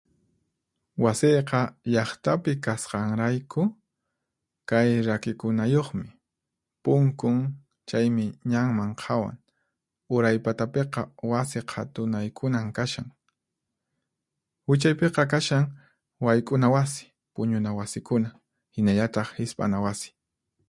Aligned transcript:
Wasiyqa 1.03 1.59
llaqtapi 1.93 2.51
kasqanrayku, 2.65 3.61
kay 4.69 4.89
rakikunayuqmi: 5.07 6.07
punkun, 6.83 7.37
chaymi 7.89 8.25
ñanman 8.51 8.91
qhawan. 9.01 9.35
Uray 10.15 10.37
patapiqa 10.45 11.01
wasi 11.31 11.59
qhatunaykunan 11.69 12.67
kashan. 12.77 13.07
Wichaypiqa 14.67 15.23
kashan 15.33 15.65
wayk'una 16.25 16.67
wasi, 16.75 17.03
puñuna 17.33 17.69
wasikuna, 17.79 18.29
hinallataq 18.75 19.27
hisp'ana 19.39 19.77
wasi. 19.85 20.09